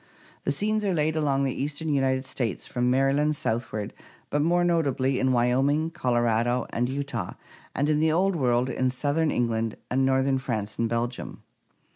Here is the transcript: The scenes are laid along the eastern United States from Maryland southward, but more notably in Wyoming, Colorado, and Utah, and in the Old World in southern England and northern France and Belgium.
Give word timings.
The 0.45 0.51
scenes 0.51 0.83
are 0.83 0.95
laid 0.95 1.15
along 1.15 1.43
the 1.43 1.53
eastern 1.53 1.87
United 1.87 2.25
States 2.25 2.65
from 2.65 2.89
Maryland 2.89 3.35
southward, 3.35 3.93
but 4.31 4.41
more 4.41 4.63
notably 4.63 5.19
in 5.19 5.31
Wyoming, 5.31 5.91
Colorado, 5.91 6.65
and 6.71 6.89
Utah, 6.89 7.33
and 7.75 7.87
in 7.87 7.99
the 7.99 8.11
Old 8.11 8.35
World 8.35 8.67
in 8.71 8.89
southern 8.89 9.29
England 9.29 9.77
and 9.91 10.03
northern 10.03 10.39
France 10.39 10.79
and 10.79 10.89
Belgium. 10.89 11.43